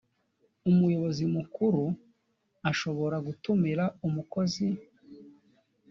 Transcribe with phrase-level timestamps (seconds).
[0.69, 1.83] umuyobozi mukuru
[2.69, 4.67] ashobora gutumira umukozi